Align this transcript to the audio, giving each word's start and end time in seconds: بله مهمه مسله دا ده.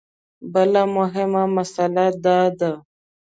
بله 0.53 0.81
مهمه 0.95 1.43
مسله 1.55 2.05
دا 2.23 2.39
ده. 2.59 2.71